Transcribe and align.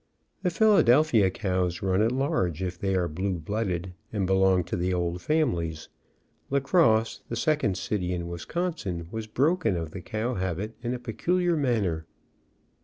The 0.41 0.49
Philadelphia 0.49 1.29
cows 1.29 1.83
run 1.83 2.01
at 2.01 2.11
large 2.11 2.63
if 2.63 2.79
they 2.79 2.95
are 2.95 3.07
blue 3.07 3.37
blooded 3.37 3.93
and 4.11 4.25
belong 4.25 4.63
to 4.63 4.75
the 4.75 4.91
old 4.91 5.21
families. 5.21 5.89
La 6.49 6.59
Crosse, 6.59 7.21
the 7.29 7.35
second 7.35 7.77
city 7.77 8.11
in 8.11 8.27
Wis 8.27 8.43
consin, 8.45 9.05
was 9.11 9.27
broken 9.27 9.77
of 9.77 9.91
the 9.91 10.01
cow 10.01 10.33
habit 10.33 10.73
in 10.81 10.95
a 10.95 10.97
peculiar 10.97 11.55
manner. 11.55 12.07